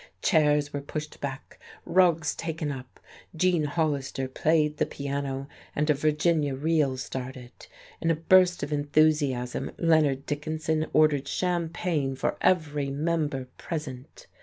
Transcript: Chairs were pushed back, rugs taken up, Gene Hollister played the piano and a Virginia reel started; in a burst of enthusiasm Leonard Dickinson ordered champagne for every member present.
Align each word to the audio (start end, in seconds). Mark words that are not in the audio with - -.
Chairs 0.23 0.73
were 0.73 0.81
pushed 0.81 1.21
back, 1.21 1.59
rugs 1.85 2.33
taken 2.33 2.71
up, 2.71 2.99
Gene 3.35 3.65
Hollister 3.65 4.27
played 4.27 4.77
the 4.77 4.85
piano 4.87 5.47
and 5.75 5.91
a 5.91 5.93
Virginia 5.93 6.55
reel 6.55 6.97
started; 6.97 7.51
in 8.01 8.09
a 8.09 8.15
burst 8.15 8.63
of 8.63 8.73
enthusiasm 8.73 9.69
Leonard 9.77 10.25
Dickinson 10.25 10.87
ordered 10.91 11.27
champagne 11.27 12.15
for 12.15 12.35
every 12.41 12.89
member 12.89 13.45
present. 13.59 14.25